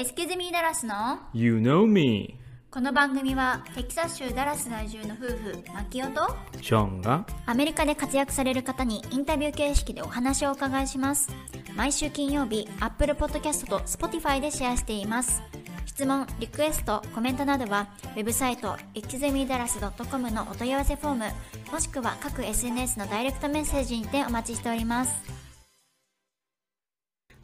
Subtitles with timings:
[0.00, 0.94] エスキュズミーダラスの
[1.34, 2.38] ？You know me.
[2.70, 6.26] この番組はテキサス州ダラス在住の夫婦マキオと
[6.62, 11.28] ショーンがアメリカで活躍される方にインタビュー形式でお話をお伺いします。
[11.76, 15.42] 毎週金曜日 Apple Podcast と Spotify でシェアしています。
[15.84, 21.24] 質問、リクエスト、コメントなどはウェブサイト exemidalas.com のお問い合わせフォーム
[21.72, 25.39] もしくは各 SNS のダイレクトメッセージにてお待ちしております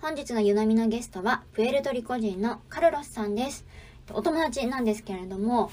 [0.01, 3.65] 本日の湯飲みのゲストはプエルトリコ人のカルロスさんです。
[4.13, 5.71] お友達なんですけれども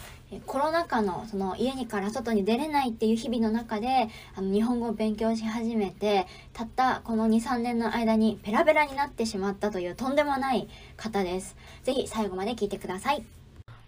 [0.48, 10.67] コロナ禍のその家にから外に出れないっていう日々の中であの日本語を勉強し始めてたったこの23年の間にペラペラになってしまったというとんでもない
[10.98, 11.55] 方です。
[11.84, 13.23] ぜひ最後まで聞いてください。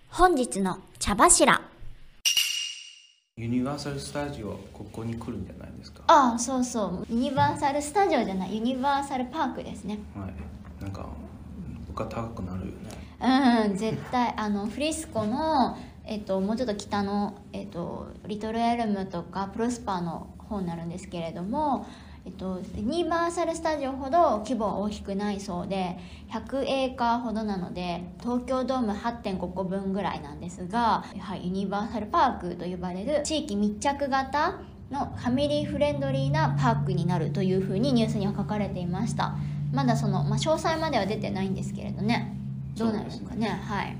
[0.09, 1.74] 本日の茶柱。
[3.37, 6.03] ユニバーサル・スタジオここに来るんじゃないですか？
[6.07, 7.13] ああそうそう。
[7.13, 8.55] ユニバーサル・スタジオじゃない。
[8.55, 9.99] ユニバーサル・パークですね。
[10.15, 10.81] はい。
[10.81, 11.09] なんか
[11.89, 13.67] 物価高くなるよね。
[13.67, 14.33] うん絶対。
[14.37, 21.85] あのフリスコの、えっと、もうちょっと北の、えっと、リトルエルムとかプロスパーの方になるんですけれども、
[22.25, 25.97] えっと、ユニバーサル・スタジオほど規模は大きくないそうで
[26.31, 34.59] 100エーカーほどなので東京ドーム8.5個分ぐらいなんですが、はい、ユニバーサル・パークと呼ばれる地域密着型
[34.89, 39.35] のファミリーフレンドリーなパークになるというふうにニュースには書かれていました。
[39.71, 42.37] まだその、まあ、詳細までは出てないんですけれどね。
[42.75, 43.49] どうなるのかね。
[43.49, 43.97] はい。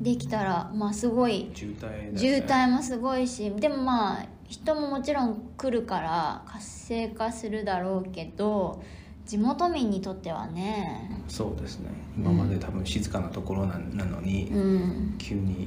[0.00, 1.50] できたらまあすごい。
[1.54, 2.18] 渋滞ね。
[2.18, 8.82] 渋滞もすごいしでもまあ人ももちろん来るから活性化するだろうけど
[9.26, 11.22] 地元民にとってはね。
[11.28, 11.90] そうですね。
[12.16, 15.14] 今まで多分静かなところななのに、うん。
[15.18, 15.66] 急にいい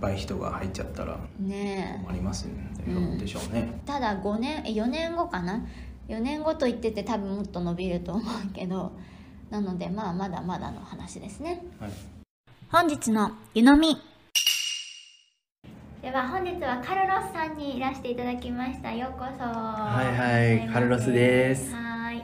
[0.00, 2.50] ぱい人が入っちゃったらね困りますよ
[2.86, 5.64] うんでしょうね、ただ5年え4年後かな
[6.08, 8.92] ？4年後と言ってて多分もっと伸びると思うけど
[9.48, 11.64] なのでまあまだまだの話ですね。
[11.80, 11.90] はい。
[12.70, 13.96] 本日の湯飲み
[16.04, 18.92] では本日はカルロスさんにいらしていただきました。
[18.92, 19.42] ようこそ。
[19.42, 21.74] はいはいカルロスです。
[21.74, 22.22] はい。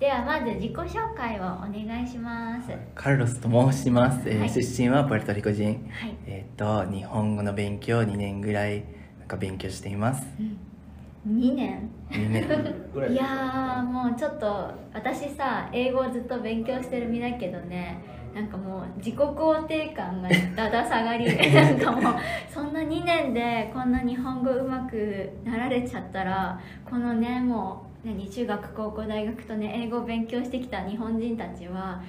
[0.00, 2.72] ではまず自己紹介をお願いします。
[2.96, 4.50] カルロスと申します、えーはい。
[4.50, 5.68] 出身はプエルトリコ人。
[5.92, 8.84] はい、えっ、と日本語の勉強2年ぐらい
[9.20, 10.26] なんか勉強しています。
[11.24, 12.48] 2年2年？
[12.92, 18.02] ぐらいいやーもうちょっと私さ英語をずっと勉強してる身だけどね
[18.34, 22.14] なんかもう自己肯定感がだだ下がり なんかもう
[22.48, 26.58] そんな2年でこんな日本語うまくなられちゃったら
[26.88, 32.00] このねもう何中学高校大学とね英語を勉強してきた日本人たちは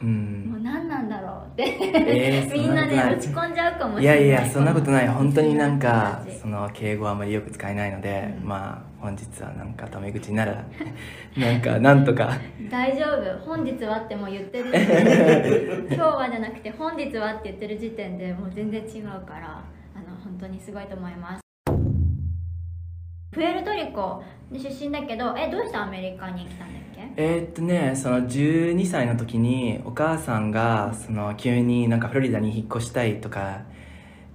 [0.00, 4.28] うもうん何なんだろうって、えー みんなね落ち込んじゃうかもしいれない。
[4.28, 5.08] やいやそんなことない。
[5.08, 8.48] 本当になんかその敬語はあまりよく使えないので、うん。
[8.48, 10.64] まあ本日はなんかタメ口なら
[11.36, 12.30] なんかなんとか。
[12.70, 13.38] 大丈夫。
[13.44, 14.70] 本日はってもう言ってる。
[15.90, 19.62] 今日はじゃなくて本日はって言ってる時点でもう全然違うから
[19.94, 21.42] あの本当にすごいと思います。
[23.32, 27.02] プエルトリコで出身だけどえどうしてアメリカに来たんだっけ？
[27.16, 33.62] えーっとねその12歳の時にお母さんがその急になんかフロリダに引っ越したいとか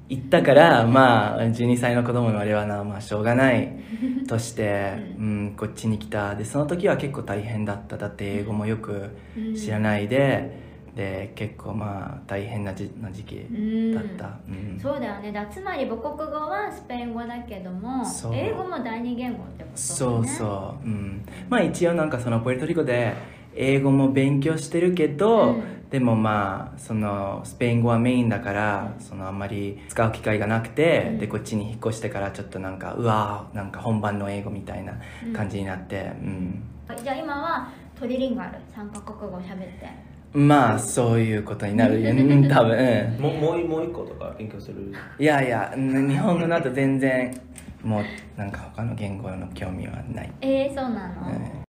[0.09, 3.71] 言ったからまあ12歳の子供のあれはな、まあ、しょうがない
[4.27, 6.35] として、うん、こっちに来た。
[6.35, 7.97] でその時は結構大変だった。
[7.97, 9.09] だって英語もよく
[9.55, 10.65] 知らないで、
[10.95, 13.95] で結構まあ大変なじな時期うん。
[13.95, 14.79] だった、うん。
[14.81, 15.31] そうだよね。
[15.31, 18.03] だつまり母国語はスペイン語だけども
[18.33, 23.13] 英語も第二言語ってことだそうねそう、うん、まあ一応なんかそのプエルトリコで
[23.57, 25.63] 英語も勉強してるけど、うん。
[25.89, 31.17] でもまあそのスペイン語はメインだからそのあんまり使う機会がなくて、うん。
[31.19, 34.93] でこっちに引っ越してからちょっとなんかうわーなんか本番の英語みたいな
[35.33, 36.63] 感じになって、うん。
[37.03, 37.69] じゃあ今は
[37.99, 40.07] トリリンガル3カ国語喋って。
[40.33, 44.93] まあそういうことになるよね 多分、うんもうもうもう一個とか勉強する？
[45.17, 47.33] いやいやうん日本語だと全然
[47.81, 48.03] もう
[48.37, 51.66] なんか他の言語の興味はない、えー、そうなの、うん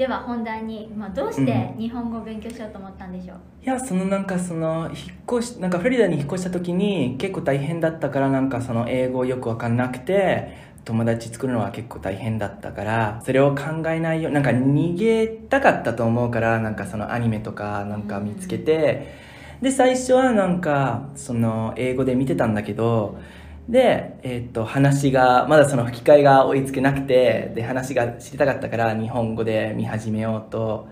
[0.00, 19.14] では本題に、まあ、どうして日本語を勉強しようと思ったんでしょう、いやそのなんかその引っ越しなんかフロリダに引っ越した時に結構大変だったからなんかその英語よく分かんなくて友達作るのは結構大変だったからそれを考えないよなんか逃げたかったと思うからなんかそのアニメとかなんか見つけて、
[19.60, 23.18] で最初はなんかその英語で見てたんだけど
[23.70, 30.88] で、えーっと話がまだその吹き替えが追いつけなくてで話が知りたかったから日本語で見始めようと,、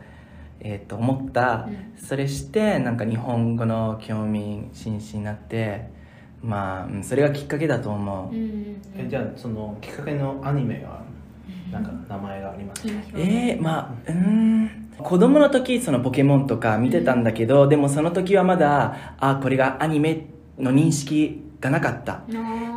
[0.60, 1.98] えーっと思った、うん。
[2.00, 5.88] それしてなんか日本語の興味津々になって
[6.40, 11.02] まあうんそれがきっかけだと思う、うんえじゃあそのきっかけのアニメは
[11.72, 12.88] なんか名前がありますか？
[12.88, 14.84] 印象えー、まあうーん。
[14.98, 20.26] 子供の時そのポケモンとか見てたんだけど、でもその時はまだあこれがアニメ
[20.58, 22.22] の認識がなかった。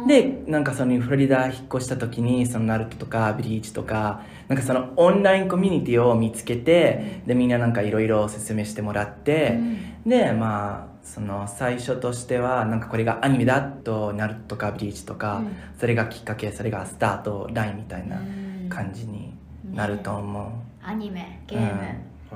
[0.07, 9.59] でなんかそのフロリダ引っ越した時にそのナルトとかブリーチとかなんかそのオンラインコミュニティを見つけてでみんななんかいろいろおすすめしてもらって、
[10.05, 15.55] でまあその最初としてはなんかこれがアニメだとナルトとかブリーチとか、うん。
[15.79, 18.21] それがきっかけそれがスタートラインみたいな
[18.69, 19.33] 感じに
[19.73, 20.41] なると思
[20.83, 21.81] う、アニメゲーム、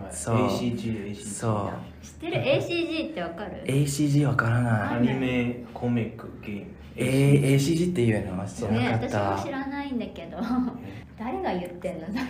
[0.06, 1.26] はいそう ACG、ACG。
[1.26, 1.72] そ
[2.02, 4.96] 知ってる？ACG ってわかる？ACG わからない。
[4.98, 6.66] アニメ、コミック、ゲーム。
[6.98, 8.40] A ACG っていうの？
[8.40, 10.38] は知らねなかった、私も知らないんだけど。
[11.20, 12.08] 誰が言ってんの？
[12.08, 12.22] それ。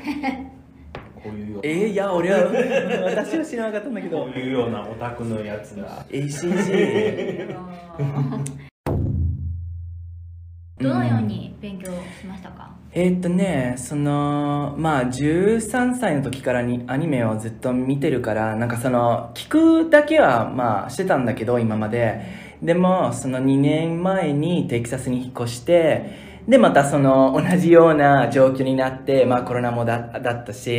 [1.24, 1.62] こういうような。
[1.63, 2.39] えー、いや俺は
[3.10, 4.25] 私は知らなかったんだけど。
[4.25, 6.06] こういうようなオタクのやつが。
[6.10, 7.56] ACG
[10.80, 11.86] どのように勉強
[12.19, 22.45] しましたか、えーっとねそのまあ13歳の時からにアニメをずっと見てるからなんかその聞くだけはまあしてたんだけど今まで。
[22.62, 30.69] でもその2年前にテキサスに引っ越してでまたその同じような状況になってまあコロナもだだったし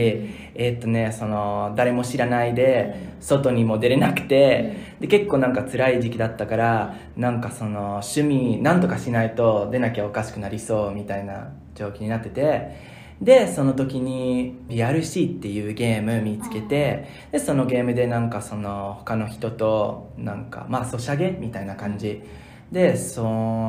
[0.55, 22.23] えーっとねその誰も知らないで外にも出れなくてで結構なんか辛い時期だったからなんかその趣味なんとかしないと出なきゃおかしくなりそうみたいな状況になっててでその時に BRC っていうゲーム見つけてでそのゲームでなんかその他の人となんかまあソシャゲみたいな感じ
[22.71, 23.23] でそ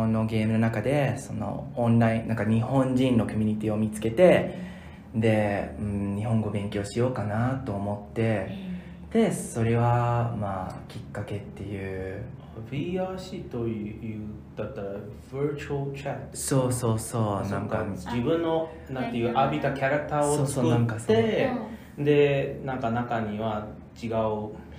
[0.08, 4.58] のゲームの中でそのオンラインなんか日本人のコミュニティを見つけて
[5.14, 8.50] で、うん、日本語勉強しようかなと思って
[9.12, 12.24] でそれはまあきっかけっていう。
[12.72, 14.22] VRC という
[14.56, 14.90] だったら
[15.32, 17.86] Virtual Chat そうそうそうなんか。
[17.86, 21.52] 自分のなんていう浴びたキャラクターをそうそうなんか作って
[22.00, 23.68] うでなんか中には
[24.02, 24.10] 違う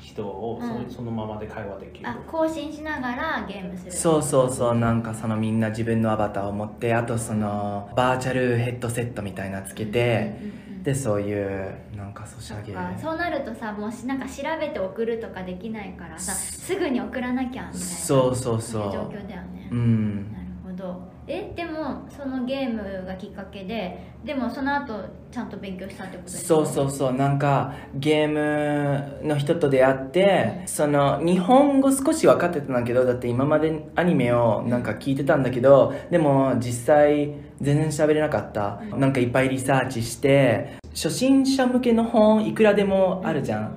[0.01, 0.91] 人をそ,、うん。
[0.91, 2.09] そのままで会話できる。
[2.09, 3.93] あ更新しながらゲームする。
[3.93, 4.75] そうそうそう。
[4.75, 12.73] なんかそのみんな自分のアバターを持ってあとそのバーチャルヘッドセットみたいなつけてうんうんうんでそういうなんかソシャゲ。
[12.73, 12.93] か。
[13.01, 18.93] そうなるとさもしなんか調べて送るとかできないからさすぐに送らなきゃみたいなそうそうそう。
[18.93, 20.33] 状況だよね、うん。
[20.33, 24.95] なるほどえでもそのゲームがきっかけででもその後
[25.31, 27.13] ちゃんと勉強したってことですそうそうそう。
[27.13, 38.81] なんかゲームの人と出会ってその日本語少し分かってたんだけどだって今までアニメをなんか聞いてたんだけどでも実際全然喋れなかった。
[38.97, 43.77] なんかいっぱいリサーチして初心者向けの本いくらでもあるじゃん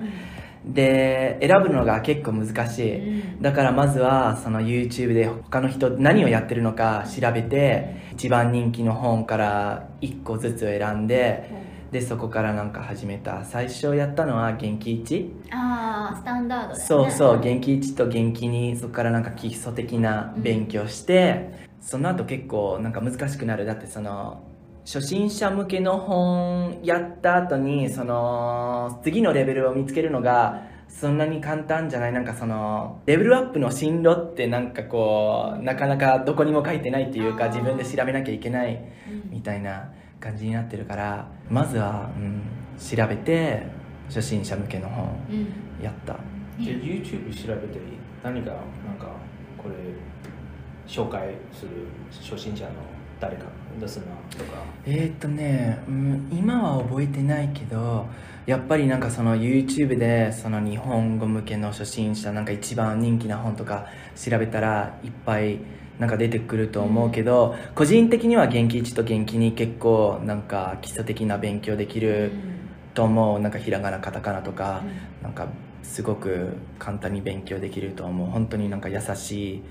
[0.64, 3.22] で選ぶのが結構難しい。
[3.40, 11.50] だからまずはその YouTube で他の人何をやってるのか調べて一番人気の本から1個ずつ選んで
[11.90, 13.44] でそこからなんか始めた。
[13.44, 16.80] 最初やったのは元気1ああスタンダードね。
[16.80, 23.64] そうそう元気1と元気2そこからなんか基礎的な勉強して、その後結構なんか難しくなる。
[23.64, 24.44] だってその
[24.84, 38.82] 初心者向けの本やった後にその次のレベルを見つけるのがそんなに簡単じゃないなんかそのレベルアップの進路ってなんかこうなかなかどこにも書いてないっていうか自分で調べなきゃいけない
[39.30, 42.42] みたいな感じになってるからまずは、うん、
[42.78, 43.62] 調べて
[44.08, 45.16] 初心者向けの本
[45.80, 46.16] やった。
[46.58, 47.80] じゃあ YouTube 調べて
[48.22, 49.06] 何かなんか
[49.56, 49.74] これ
[50.86, 51.70] 紹介する
[52.10, 52.72] 初心者の
[53.20, 53.61] 誰か。
[53.80, 54.62] リスナーとか。
[54.84, 58.06] えーっとね、うん、今は覚えてないけど
[58.46, 63.86] やっぱりなんかその YouTube でその日本語向けの初心者なんか一番人気な本とか
[64.16, 65.58] 調べたらいっぱい
[65.98, 72.32] なんか出てくると思うけど、個人的には元気1と元気に結構なんか基礎的な勉強できる
[72.94, 73.40] と思う。
[73.40, 74.82] なんかひらがなカタカナとか、
[75.22, 75.46] なんか
[75.84, 78.26] すごく簡単に勉強できると思う。
[78.28, 79.62] 本当になんか優しい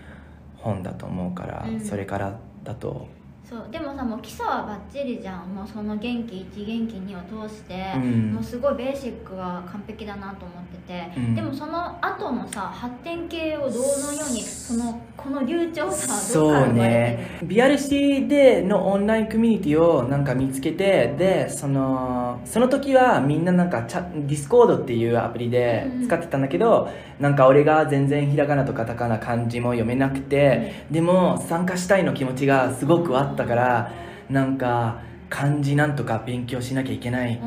[0.56, 1.82] 本だと思うから、うん。
[1.82, 3.08] それからだと
[3.52, 5.54] そうでもさもう基礎はバッチリじゃん。
[5.54, 8.34] もうその元気1元気2を通して、うん。
[8.36, 11.36] もうすごいベーシックは完璧だなと思ってて、うん。
[11.36, 26.90] でもその後のさ発展系をどのようにそのこの流暢さはどっかそうら生まれねてる BRC でのオンラインコミュニティをなんか見つけてでそのその時はみんななんかチャディスコードっていうアプリで使ってたんだけど、
[27.20, 33.92] なんか俺が全然ひらがなとカタカナ漢字も読めなくて、でも参加したいの気持ちがすごくあったから
[34.30, 37.40] なんか漢字なんとか勉強しなきゃいけない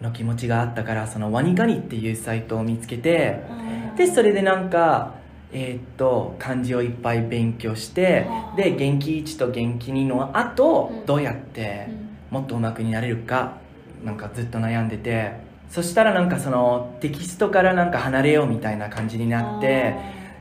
[0.00, 3.44] の気持ちがあったからそのワニガニっていうサイトを見つけて、
[3.90, 3.96] うん。
[3.96, 5.14] でそれでなんか
[5.52, 11.06] えーっと漢字をいっぱい勉強してで元気1と元気2の後、うん。
[11.06, 11.88] どうやって
[12.30, 13.58] もっと上手くになれるか
[14.04, 15.32] なんかずっと悩んでて
[15.68, 19.94] そしたらなんかそのテキストからなんか離れようみたいな感じになって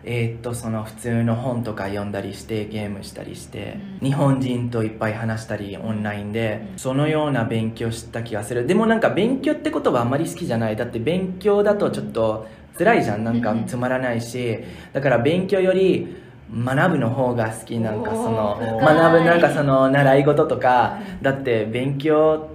[0.03, 4.07] えーっとその普通の本とか読んだりしてゲームしたりして、うん。
[4.07, 8.65] 日本人といっぱい話したりオンラインで、そのような勉強した気がする。
[8.65, 10.75] でもなんか勉強って言葉あんまり好きじゃない。
[10.75, 13.23] だって勉強だとちょっと辛いじゃん。
[13.23, 13.65] なんかうん。
[13.65, 14.59] つまらないし。
[14.93, 16.15] だから勉強より
[16.53, 17.77] 学ぶの方が好き。
[17.79, 20.99] なんかその学ぶなんかその習い事とか。
[21.17, 21.23] うん。
[21.23, 22.49] だって勉強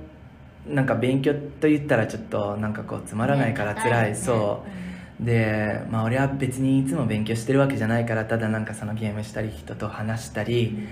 [0.66, 4.14] なんか勉強と言ったらちょっとなんかこうつまらないから辛い、ね。
[4.14, 10.88] そうでまあ俺は別にいつも勉強してるわけじゃないからただなんかそのゲームしたり人と話したり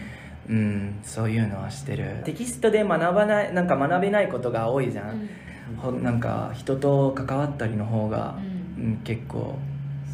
[0.48, 2.22] うんそういうのはしてる。
[2.24, 5.28] テキストで学ばないなんか学べないことが多いじゃん、
[5.76, 8.36] ほなんか人と関わったりの方が、
[8.76, 9.56] ううん、結構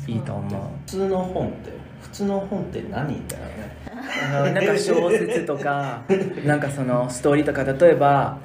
[0.06, 0.62] いいと思う。
[0.86, 1.72] 普通の本って
[2.02, 2.92] 普通の本って何
[3.26, 4.52] だよね。
[4.52, 6.02] なんか小説とか
[6.44, 8.38] なんかそのストーリーとか例えば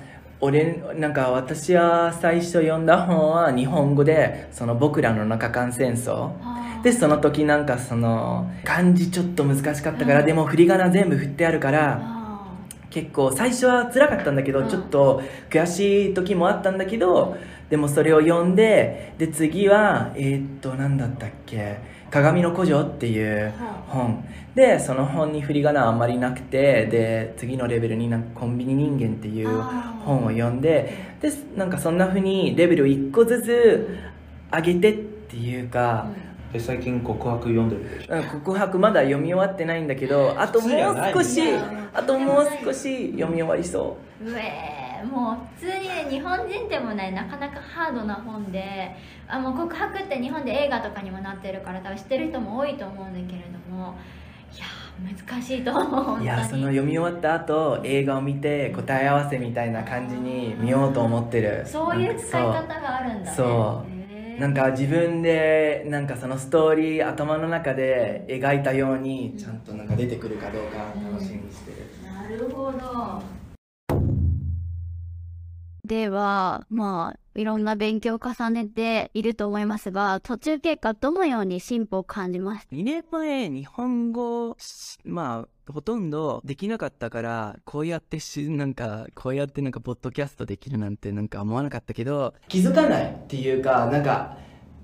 [0.44, 6.32] 俺なんか私は最初読んだ本は日本語でその僕らの中間戦争。
[6.84, 10.26] でその時なんかその漢字ちょっと難しかったから、うん。
[10.26, 12.46] でも振り仮名全部振ってあるからあ
[12.90, 14.68] 結構最初は辛かったんだけど、うん。
[14.68, 17.38] ちょっと悔しい時もあったんだけど
[17.70, 21.78] でもそれを読んでで次はえーっと何だったっけ
[22.14, 23.52] 「鏡の古城」っていう
[23.88, 24.24] 本。
[24.56, 29.48] でその本に振り仮名あんまりなくてで次のレベルになんかコンビニ人間っていう
[30.06, 33.98] 本を読んででなんかそんな風にレベルを1個ずつ
[34.54, 36.06] 上げてっていうか、
[36.52, 38.16] で最近告白読んでるでしょ？
[38.16, 41.42] うん告白まだ読み終わってないんだけどあともう少し
[41.92, 44.30] あともう少し読み終わりそう。
[44.38, 48.96] えもう普通にね日本人でもねなかなかハードな本で
[49.28, 53.96] あもう告白って日本で映画とかにもなってるから多分知ってる人も多いと思うんだけれども
[54.56, 61.64] いやー難しいと思ういやその読み終わった後映画を見て答え合わせみたいな感じに見ようと思ってる。
[61.66, 63.36] そういう使い方があるんだね。
[63.36, 63.94] そう。
[64.40, 70.78] なんか自分でなんかそのストーリー頭の中で描いたようにちゃんとなんか出てくるかどうか
[71.12, 73.22] 楽しみにしてる、なるほど
[75.86, 84.56] では、まあ、いろんな勉強を重ねていると思いますが、途中経過どのように進歩を感じました？2年前、日本語、
[85.04, 94.38] まあ、ほとんどできなかったから、こうやってし、なんか、こうやってなんか、ポッドキャストできるなんてなんか思わなかったけど、気づかないっていうかなんか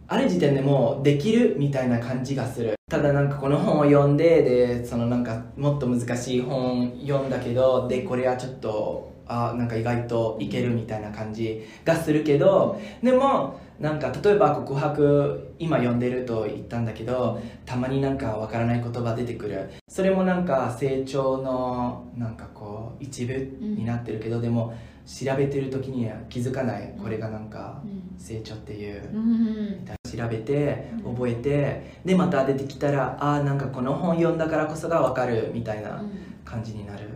[0.07, 2.75] ある時点でもうできるみたいな感じがする。
[2.89, 19.69] ただなんかこの本を読んででそのなんかもっと難しい本読んだけどでこれはちょっとあなんか意外といけるみたいな感じがするけどでもなんか例えば告白今読んでると言ったんだけどたまになんかわからない言葉出てくる。
[19.87, 24.73] それもなんか成長のなんかこう一部になってるけど、でも
[25.05, 26.93] 調べてる時には気づかない。
[27.01, 27.81] これがなんか
[28.17, 29.85] 成長っていううん。
[30.09, 36.03] 調べて覚えてでまた出てきたらああなんかこの本読んだからこそが分かるみたいな
[36.43, 37.07] 感じになる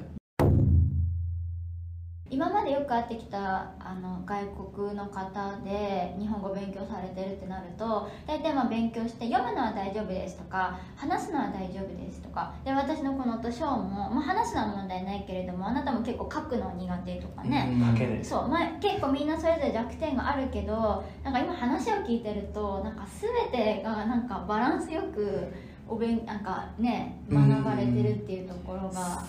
[2.34, 18.26] 今までよく会ってきたあの外国の方で日本語勉強されてるってなると大体まあ勉強して読むのは大丈夫ですとか話すのは大丈夫ですとかで私のこのとショーも、まあ、話すのは問題ないけれどもあなたも結構書くのは苦手とかね、うん。
[18.26, 25.54] そう、まあ、結構みんなそれぞれ弱点があるけどなんか今話を聞いてるとなんか全てがなんかバランスよく
[25.88, 29.24] おべんなんかね学ばれてるっていうところが。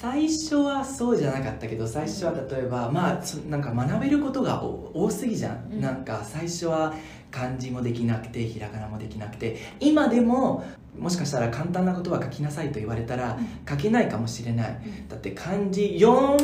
[0.00, 5.80] 最初はそうじゃなかったけど最初は例えばまあそなんか学べることがお多すぎじゃん、うん。
[5.80, 6.94] なんか最初は
[7.32, 9.56] 漢字もできなくてひらがなもできなくて。
[9.80, 10.64] 今でも
[10.96, 13.38] もしかしたら簡単な言葉書きなさいと言われたら
[13.68, 16.38] 書けないかもしれない、だって漢字読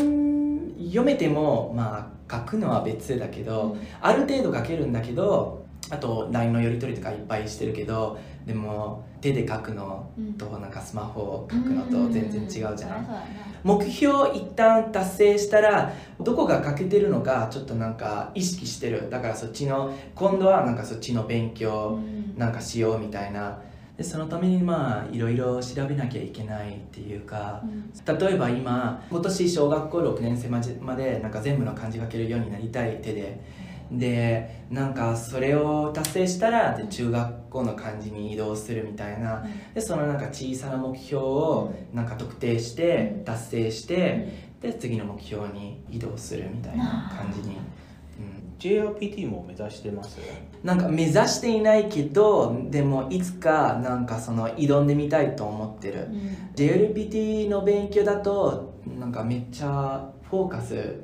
[1.04, 13.24] めてもまあ書くのは別だけど、ある程度書けるんだけどあと LINE のやり取りとかいっぱいしてるけどでも手で書くのとなんかスマホを書くのと全然違うじゃん、そりそうだな
[13.62, 19.08] 目標一旦達成したらどこが欠けてるのかちょっとなんか意識してる。
[19.08, 22.24] だからそっちの今度はなんかそっちの勉強うん。
[22.36, 23.60] なんかしようみたいな。
[23.96, 27.62] でそのためにまあいろいろ調べなきゃいけないっていうか
[28.04, 33.38] 例えば今今年小学校6年生までまでなんか全部の漢字書けるようになりたい手で
[33.90, 39.46] でなんかそれを達成したらで中学校の漢字に移動するみたいな。
[39.74, 50.18] でそのなんか小さな目標をなんか特定して達成してで次の目標に移動するみたいな感じに、うん、JRPT も目指してます？
[50.62, 56.08] なんか目指していないけどでもいつかなんかその挑んでみたいと思ってる。
[56.56, 61.02] JLPT の勉強だとなんかめっちゃフォーカス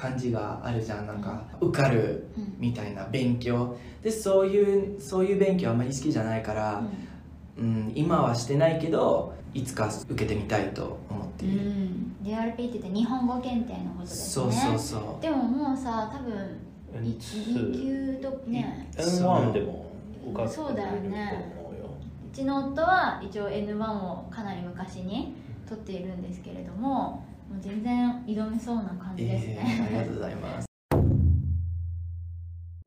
[0.00, 1.06] 感じがあるじゃん。
[1.06, 2.54] なんか受かるうん。
[2.58, 3.76] みたいな勉強。
[4.02, 6.82] でそういうそういう勉強あんまり好きじゃないから、
[7.58, 12.16] うん、今はしてないけどいつか受けてみたいと思ってういる、ん。
[12.22, 15.22] DRP って言って日本語検定のことですそうねそうそう。
[15.22, 18.88] でももうさ多分い N2 2級とね。
[18.96, 19.90] N1 でも
[20.26, 21.44] 受かってそうだよね。
[21.52, 21.90] ると思うよ。
[22.32, 25.34] うちの夫は一応 N1 をかなり昔に
[25.68, 30.66] 取っているんですけれどももう全然挑めそうな感じですえね、ーありがとうございます。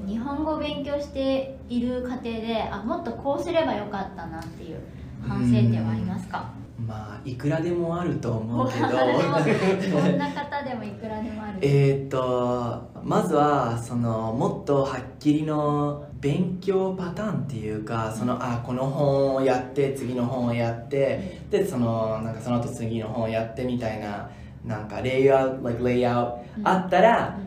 [0.08, 4.80] 日本語を勉強している過程であもっとこうすればよかったなっていう
[5.28, 6.52] 反省点はありますか？
[6.88, 8.88] まあいくらでもあると思うけど。
[8.88, 11.60] こんな方でもいくらでもある。
[11.62, 24.30] えーっとまずはそのもっとはっきりの勉強パターンっていうかそのあこの本をやって次の本をやってでそのなんかその後次の本をやってみたいな
[24.66, 27.38] なんかレイアウト、like、レイアウあったら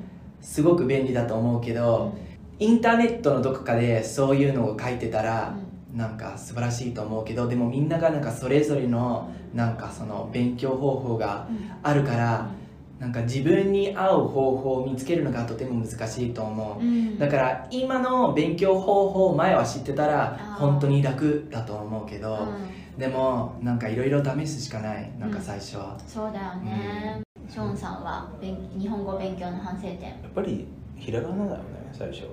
[0.41, 2.15] すごく便利だと思うけど
[2.59, 5.55] インターネットのどこかでそういうのを書いてたら
[5.95, 11.49] なんか素晴らしいと思うけどでもみんながなんかそれぞれのなんかその勉強方法が
[11.83, 12.51] あるから
[12.99, 13.13] なん。
[13.13, 16.83] か自分に合う方法を見つけるのがとても難しいと思う。
[16.83, 17.19] うん。
[17.19, 25.13] だから今の勉強方法を前は知ってたら本当に楽だと思うけどうんでもなんかいろいろ試すしかない。
[25.19, 25.97] なんか最初は。
[26.07, 30.01] そうだよね、ショーンさんは勉日本語勉強の反省点。
[30.01, 31.63] やっぱりひらがなだよね
[31.93, 32.29] 最初は。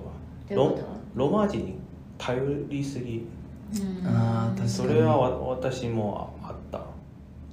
[0.48, 0.84] どういうこと？
[1.14, 1.74] ロロマ字に
[2.16, 3.26] 頼りすぎ。
[3.72, 4.06] うん。
[4.06, 4.68] あー確かに。
[4.68, 6.80] それはわ私もあった。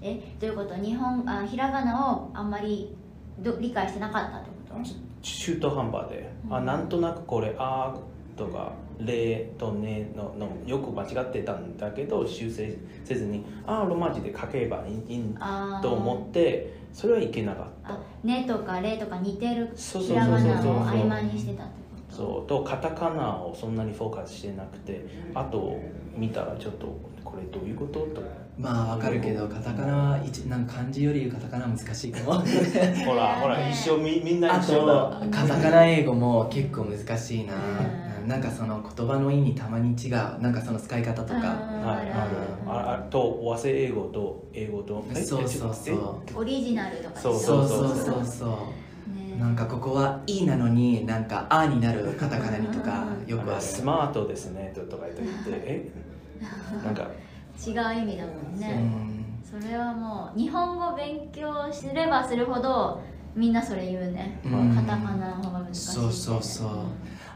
[0.01, 0.75] えどういうこと？
[0.75, 2.96] 日本あひらがなをあんまり
[3.39, 4.96] ど理解してなかったってこと？
[5.22, 6.65] 中途半端で、あうん。
[6.65, 7.94] なんとなくこれ「あ」
[8.45, 17.93] とか「れ」と「ねの」のよく間違ってたんだけど修正せずに「あロマ字で書けばいいいいあーと思ってそれはいけなかった。
[17.93, 20.48] あねとかれとか似てるそうひそうそうそう。
[20.48, 22.15] らがなを曖昧にしてたってこと？
[22.17, 25.77] そうとカタカナをそんなにフォーカスしてなくてあと
[26.17, 26.88] 見たらちょっと
[27.24, 28.00] これどういうこと？
[28.00, 28.21] と。
[28.57, 32.34] まあわかるけどカタカナは一なんか漢字よりカタカナ難しいかも。
[32.34, 35.10] ほらほら一緒みみんなあ一緒だ。
[35.10, 40.12] とカタカナ英語も結構難しいな、うんなんかその言葉の意味たまに違う。
[40.41, 41.39] なんかその使い方とか。
[41.39, 45.03] はいあるあるああと和製英語と英語と。
[45.10, 45.71] えそうそう。
[45.71, 45.93] えそ
[46.36, 48.49] うオリジナルとかそうそうそうそうそうそう。
[48.49, 49.38] ね。
[49.39, 53.62] なんかここは「い」なのになんか「あ」になるカタカナにとかよくある。
[53.62, 55.23] スマートですねととか言って。
[55.49, 55.91] え？
[56.84, 57.07] なんか。
[57.63, 62.99] 違う意味だもんうね、んそれはもう日本語勉強すればするほど
[63.36, 64.73] みんなそれ言うね、うん。
[64.73, 66.69] カタカナの方が難しいそうそうそう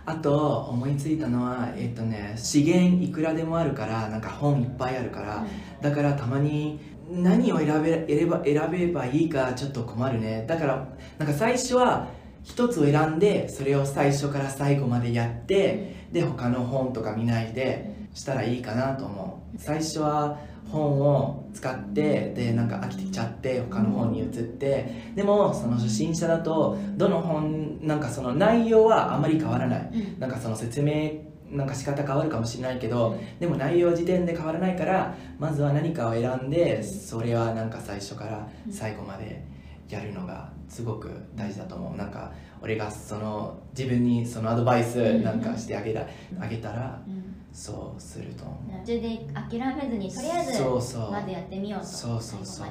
[0.06, 5.46] あと思いついたのはえっとね資源いくらでもあるからなんか本いっぱいあるから
[5.82, 10.46] だからたまに何を選べ選ば選べばいいかちょっと困るね。
[10.48, 10.88] だから
[11.18, 12.08] なんか最初は
[12.44, 19.58] 一つを選んでそれを最初から最後までやってで他の本とか見ないでしたらいいかなと思う。
[19.58, 20.40] 最初は
[20.72, 29.90] 本を使ってでなんか飽きてきちゃって他の本に移ってでもその初心者だとどの本なんかその内容はあまり変わらない。
[29.94, 30.20] うん。
[30.20, 31.12] なんかその説明
[31.52, 39.46] なんか仕方変わるかもしれないけどでも内容は時点で変わらないからまずは何かを選んでそれはなんか最初から最後まで
[39.88, 41.98] やるのがすごく大事だと思う。
[41.98, 42.32] なんか
[42.66, 46.08] 俺がその自分にそのアドバイスなんかしてあげら
[46.42, 47.24] あげたらうん。
[47.54, 48.86] そうすると思う。
[48.86, 49.00] で
[49.34, 51.12] 諦めずにとりあえずそうそう。
[51.12, 51.86] まずやってみようと。
[51.86, 52.68] そうそうそう。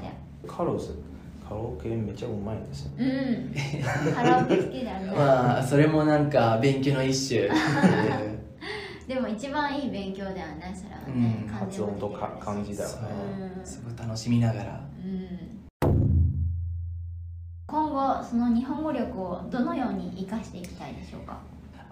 [0.49, 0.95] カロス
[1.49, 2.91] カラオケめっちゃうまいんですよ。
[2.99, 4.15] でうん。
[4.15, 7.49] カラオケ好きだよね、 まあそれもなんか勉強の一種。
[9.07, 12.97] でも一番いい勉強だよねそれはうね、ん漢字発音とか漢字だよね。
[13.59, 13.63] う。
[13.63, 14.73] んすごい楽しみながら。
[14.99, 15.13] うん。
[15.15, 15.54] 今
[17.95, 21.39] 後その日本語力をどのように生かしていきたいでしょうか？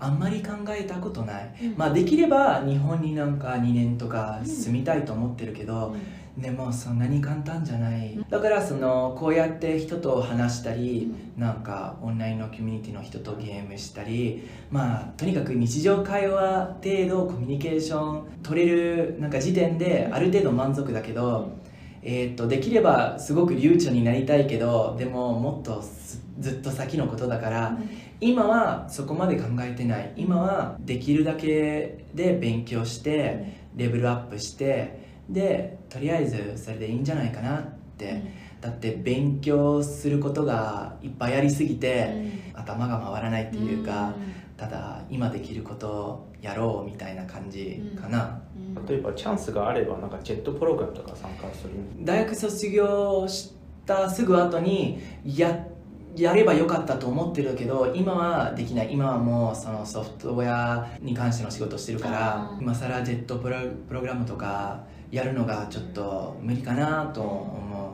[0.01, 1.75] あんまり考えたことない、うん。
[1.77, 5.95] まあできれば日本になんか2年とか住みたいと思ってるけど、
[6.37, 8.19] でもそんなに簡単じゃない。
[8.29, 21.62] だからそのこうやって人と話したり、なんかオンラインのコミュニティの人とゲームしたりまあとにかく日常会話程度コミュニケーション取れるなんか時点である程度満足だけど、
[22.03, 27.79] えー、とできればすごく流暢になりたいけどでももっとすずっと先のことだから、
[28.21, 30.13] 今はそこまで考えてない。
[30.17, 37.65] 今はできるだけで勉強してレベルアップしてでとりあえずそれでいいんじゃないかなっ
[37.97, 38.23] て、
[38.61, 42.13] だって勉強することがいっぱいありすぎて、
[42.55, 44.15] 頭が回らないっていうか、
[44.57, 48.52] ただ今できることをやろうみたいな感じかな、うん
[48.89, 51.71] 例えばチャンスがあればなんかジェットプログラムとか参加する。
[52.01, 53.53] 大学卒業し
[53.87, 55.67] たすぐ後にや
[56.15, 58.93] やればよかったと思ってるけど今はできない。
[58.93, 63.57] 今はもうそのソフトウェアに関しての仕事をしてるから今更ジェットプロ
[63.89, 67.92] プログラムとかやるのがちょっと無理かなと思う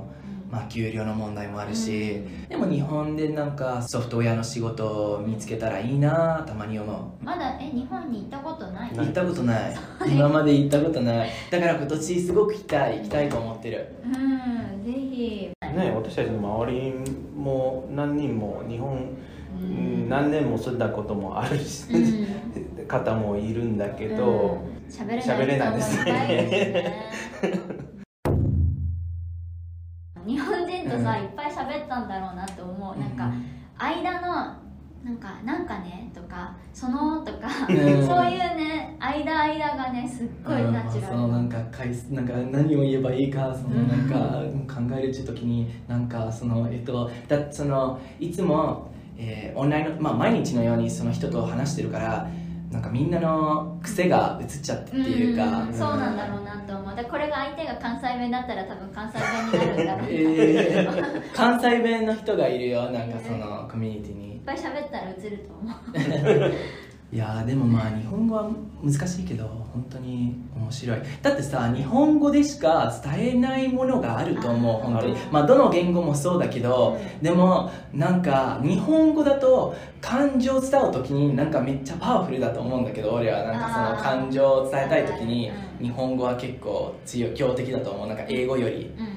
[0.50, 7.24] まあ給料の問題もあるし、でも日本でなんかソフトウェアの仕事を見つけたらいいなたまに思う。
[7.24, 8.90] まだえ日本に行ったことない？
[8.96, 9.76] 行ったことない。
[10.06, 11.30] 今まで行ったことない。
[11.50, 13.94] だから今年すごく行きたい行きたいと思ってる。
[14.04, 15.50] うんぜひ。
[15.60, 16.94] ね私たちの周り
[17.36, 19.10] も何人も日本、
[19.60, 20.08] うん。
[20.08, 22.86] 何年も住んだこともあるし、うん。
[22.88, 24.78] 方もいるんだけど、うん。
[24.90, 27.12] 喋れ喋れないですね
[31.12, 31.24] さ、うん。
[31.24, 32.98] いっぱい喋ったんだろうなって思う。
[32.98, 33.32] なんか
[33.78, 34.54] 間の
[35.04, 38.06] なんかなんかねとかそのとか、うん。
[38.06, 41.14] そういうね間間がねすっごいナチュラル。
[41.14, 44.42] そのなんか返すなんか何を言えばいいかそのなんか
[44.72, 52.30] 考える時になんかそのえっとだそのいつも、えーオンラインの、まあ、毎日のようにその人と話してるから
[52.70, 55.72] なんかみんなの癖が映っちゃってっていうか、ん。
[55.72, 56.96] そうなんだろうなと思う。
[56.96, 61.32] でこれが相手が関西弁だったら多分関西弁になるんだろうな、えー。
[61.34, 62.90] 関西弁の人がいるよ。
[62.90, 64.28] なんかそのコミュニティに。
[64.34, 66.52] いっぱい喋ったら映ると思う
[67.10, 68.50] いやーでもまあ日本語は
[68.84, 70.98] 難しいけど本当に面白い。
[71.22, 75.16] だってさ日本語でしか伝えないものがあると思う本当に。
[75.32, 83.42] まあどの言語もそうだけどでもなんか日本語だと感情を伝う時になんかめっちゃパワフルだと思うんだけど俺は。
[83.44, 85.48] なんかその感情を伝えたい時に
[85.80, 88.06] うん日本語は結構強い強敵だと思う。
[88.06, 88.92] なんか英語より。
[88.98, 89.08] うん。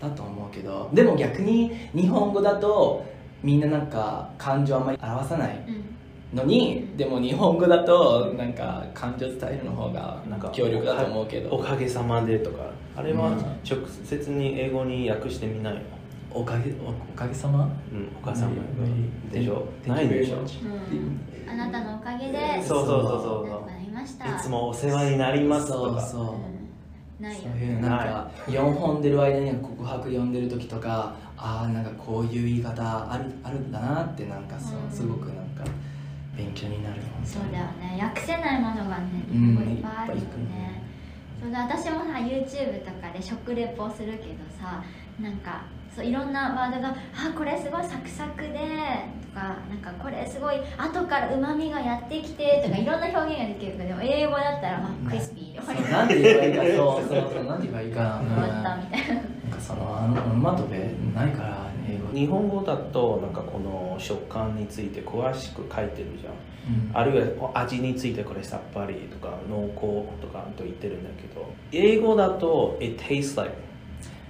[0.00, 3.06] だと思うけどでも逆に日本語だと
[3.42, 5.64] みんななんか感情あんまり表さない。
[5.68, 5.95] うん
[6.34, 11.50] のにでも日本語だとなんか感情伝えるの方がなんか強力だと思うけど。
[11.50, 12.70] おかげさまでとか。
[12.96, 13.36] あれはうん。
[13.38, 15.80] 直接に英語に訳してみないの？
[16.32, 17.64] おかげおおかげさま？
[17.92, 19.66] うんお母さんもうんでしょ？
[19.86, 20.36] ないでしょ？
[20.38, 21.20] うん。
[21.48, 23.48] あなたのおかげでそうそうそうそう。
[23.48, 24.26] なんかなりました。
[24.26, 26.00] いつもお世話になりますとか。
[26.00, 26.34] そうそう。
[26.34, 26.56] うん
[27.18, 27.40] ないよ。
[27.44, 34.90] そういうなんか4本出る間に告白読んでる時とかああなんかこういう言い方あるあるんだなってなんかそううん。
[34.90, 35.42] すごくなんか
[36.36, 37.98] 勉強になるそうだよね。
[38.00, 40.20] 訳せないものがねいっぱいあるよね。
[40.20, 40.82] ね
[41.40, 44.82] そうだ私もさ YouTube とかで食レポするけどさ
[45.20, 48.48] なんかそういろんなワードが「あこれすごいサクサクで」
[49.32, 55.90] とか「なんかこれすごい後からうまみがやってきて」とかいろんな表現ができるけどでも英語だったら「あクリスピー」で終わりそう。
[55.92, 56.62] なんて言えばいいか。
[56.76, 57.44] そうそうそう。
[57.44, 59.14] なんて言えばいいか終わ ったみたいな。
[59.14, 61.65] なんかそのあのオノマトペないから
[62.16, 66.32] 日本語だとなんかこの食感について詳しく書いてるじゃん。
[66.32, 66.90] うん。
[66.94, 73.66] あるいは味についてこれさっぱりとか濃厚とかと言ってるんだけど英語だと It tastes like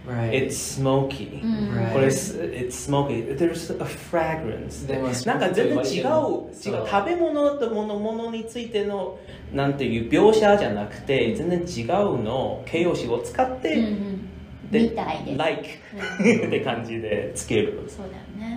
[0.06, 0.30] Right.
[0.30, 1.92] It's smoky、うん Right.
[1.92, 3.36] これ It's smoky.
[3.36, 4.86] There's a fragrance.
[4.86, 9.18] でもなんか全然違う違う食べ物とものものについての
[9.52, 14.15] なんていう描写じゃなくて全然違うの形容詞を使って、うんうん
[14.70, 15.38] でみたいです。
[15.38, 15.68] like
[16.20, 16.46] うん。
[16.48, 17.84] って感じでつける。
[17.88, 18.56] そうだよね。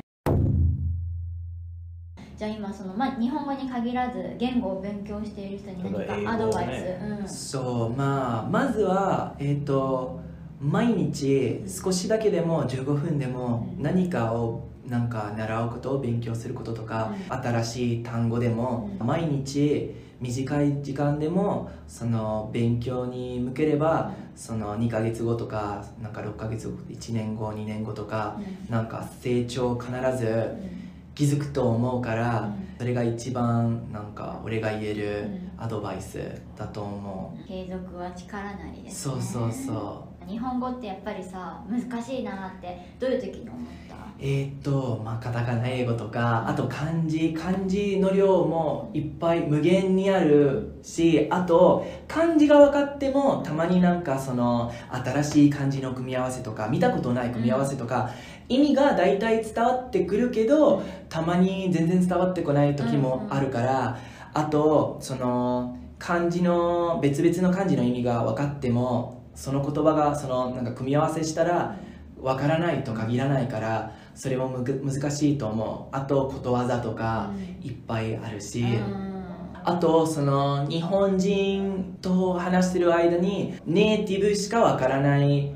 [2.38, 6.88] じゃあ今その、まあ、日本語に限らず言語を勉強している人に何かアドバイ
[7.28, 10.22] ス、そうまあまずはえっ、と
[10.62, 19.06] 毎日少しだけでも15分でも何かをなんか習うことを勉強することとか、新しい単語でも、うん。
[19.06, 28.72] 毎日短い時間でもその勉強に向ければ、その2ヶ月後とかなんか6ヶ月後1年後2年後とか、うん。
[28.72, 30.80] なんか成長必ずうん。
[31.16, 32.76] 気づくと思うから、うん。
[32.78, 35.50] それが一番なんか俺が言えるうん。
[35.62, 36.20] アドバイス
[36.58, 43.96] だと思う、継続は力なりです、ね、そうそうそ日本語ってやっぱりさ難しいなってどういう時に思った？
[44.20, 58.12] えーっとまあカタカナ英語とかあと漢字漢字の量もいっぱい無限にあるしあと漢字が分かってもたまになんかその新しい漢字の組み合わせとか見たことない組み合わせとか、
[58.50, 63.98] 意味が大体伝わってくるけどたまに全然伝わってこない時もあるから、
[64.34, 71.78] あとその漢字の別々の漢字の意味が分かってもその言葉がそのなんか組み合わせしたら
[72.22, 75.96] 分からないと限らないからそれも難しいと思う。
[75.96, 77.32] あとことわざとか
[77.64, 79.24] いっぱいあるし、うん。
[79.64, 85.54] あとその日本人と話してる間にネイティブしかわからない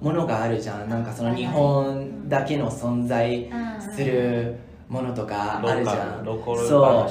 [0.00, 0.88] ものがあるじゃん。
[0.88, 3.50] なんかその日本だけの存在
[3.94, 4.56] する
[4.88, 6.24] ものとかあるじゃん。
[6.66, 7.06] そう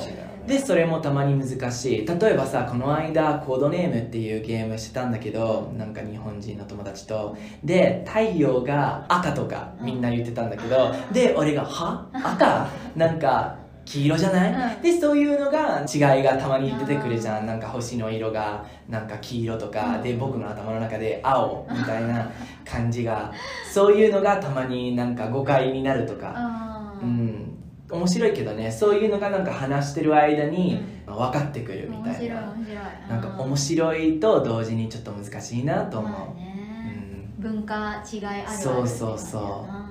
[0.47, 2.05] でそれもたまに難しい。
[2.05, 7.35] 例えばさこの間コードネームっていうゲームしてたんだけどなんか日本人の友達と。
[7.63, 12.07] で太陽が赤とかみんな言ってたんだけどで俺が「は？
[12.13, 12.67] 赤？
[12.95, 13.55] なんか
[13.85, 14.81] 黄色じゃない、うん。
[14.81, 17.45] でそういうのが違いがたまに出てくるじゃん。
[17.45, 20.01] なんか星の色がなんか黄色とか、うん。
[20.01, 22.29] で僕の頭の中で青みたいな
[22.65, 23.31] 感じが。
[23.71, 27.54] そういうのがたまになんか誤解になるとか、うん
[27.89, 32.77] 面白いけどねそういうのがなんか話してる間に分かってくるみ面白いたいな、面白い
[33.09, 37.31] なんか面い白いと同時にちょっと難しいなと思う、まあね。
[37.37, 37.43] うん。
[37.43, 39.85] 文化違いあるあそうそうそう。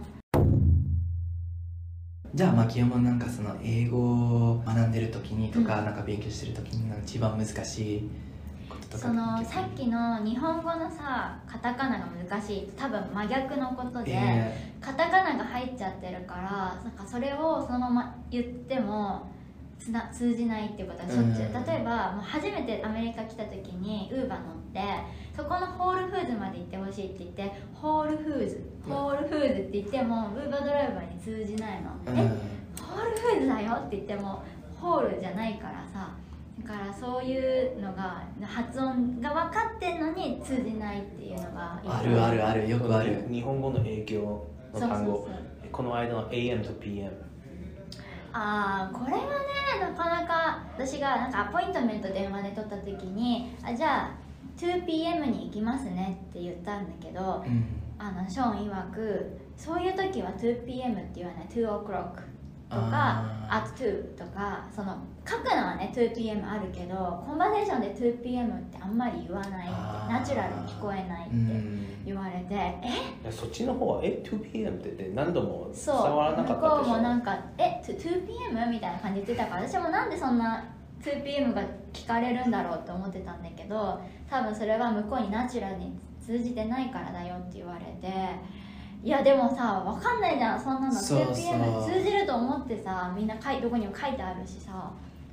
[2.35, 8.11] じゃあ牧山なんかその英語を学んでる時にとか、なんか勉強してる時に一番難しい
[8.96, 19.28] そのさっきの日本語のさカタカナが難しい多分真逆のことで、えカタカナが入っちゃってるからなんかそれをそのまま言っても
[19.78, 21.66] つな通じないっていうことはしょっちゅう、うん。
[21.66, 24.80] 例えばもう初めてアメリカ来た時にウーバー乗って
[25.37, 32.18] そこのホールフーズまで行ってほしいって言ってホールフーズホールフーズって言ってもウーバードライバーに通じないの、うん。
[32.18, 32.22] え？
[32.80, 34.42] ホールフーズだよって言っても
[34.80, 36.11] ホールじゃないからさ
[36.62, 45.28] だからそういうのが発音が分かってんのに通じないっていうのがあるあるあるよくある日本語の影響の単語。
[45.72, 47.10] この間の AM と PM
[48.32, 49.24] ああこれはね
[49.80, 54.10] なかなか私がなんかアポイントメント電話で取った時にあじゃあ
[54.56, 57.80] 2PM に行きますねって言ったんだけどうん。
[57.96, 61.46] あのショーン曰くそういう時は 2PM って言わない。
[61.48, 62.22] 2 o'clock
[62.70, 64.96] とかあ at 2とかその
[65.27, 69.72] 書くのはね 2PM あるけどコンバセーションで 2PM ってあんまり言わないって
[70.12, 72.05] ナチュラルに聞こえないってうん。
[72.05, 72.55] 言われて
[73.24, 73.31] え？
[73.31, 76.16] そっちの方はえ？2PM って言って何度も伝そう。
[76.16, 76.96] わらなか向こうったでしょ？
[76.96, 80.64] もなんか「え？2PM?」みたいな感じで言ってたから私もなんでそんな
[81.03, 88.11] 2PM が聞かれるんだろうって思ってたんだけど多分それは向こうにナチュラルに通じてないからだよって言われて
[89.04, 90.60] いやでもさ分かんないじゃん。
[90.60, 91.34] そんなのそうそう。
[91.34, 94.90] 2PM 通じると思ってさみんな書いどこにも書いてあるしさ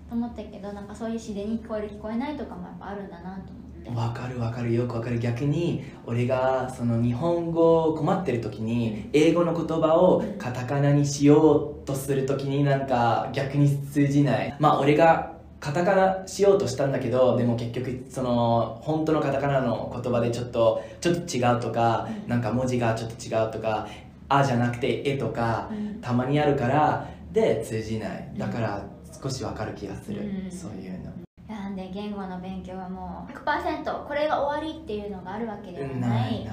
[0.10, 3.89] と思ったけどなんかそういう自然に聞こえる聞こえないとかもやっぱあるんだなと思って。
[3.89, 4.73] わかるわかる。
[4.73, 5.19] よくわかる。
[5.19, 14.55] 逆に俺がその日本語困ってる時に英語の言葉をカタカナにしようとする時になんか逆に通じない。
[14.60, 15.31] まあ俺が
[15.62, 23.88] カタカナしようとしたんだけどでも結局その本当のカタカナの言葉でちょっとちょっと違うとかなんか文字がちょっと違うとか
[24.28, 25.91] 「あ」じゃなくて「え」とかうん。
[26.02, 28.32] たまにあるからで通じない。
[28.36, 28.84] だから
[29.21, 30.21] 少しわかる気がする。
[30.21, 30.52] うん。
[30.52, 31.12] そういうの。
[31.47, 36.50] なんで言語の勉強はもう100%これが終わりっていうのがあるわけではない。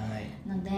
[0.47, 0.71] ので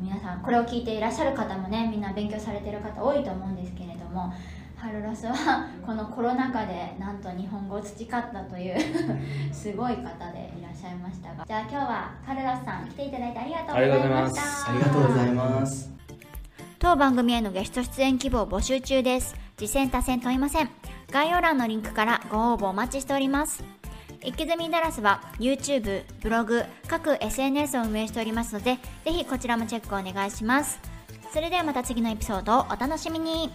[0.00, 4.32] 皆さんこれを聞いていらっしゃる方もねみんな勉強されてる方多いと思うんですけれども
[4.78, 8.76] ハルロスはこのコロナ禍でなんと日本語を培ったという
[9.52, 11.44] すごい方でいらっしゃいましたが。
[11.44, 14.70] じゃあ今日はカルロスさん来ていただいてありがとうございました。
[14.70, 15.40] ありがとうございます。
[15.40, 15.92] ありがとうございます。
[16.78, 19.34] 当番組へのゲスト出演希望募集中です。
[19.56, 20.70] 次戦多戦問いません。
[21.10, 23.64] 概要欄のリンクからご応募お待ちしております。
[24.22, 30.80] イキズミダラスは YouTube、ブログ、各 SNS を運営しておりますのでぜひこちらもチェックお願いします。
[31.32, 33.50] それではまた次のエピソードをお楽しみに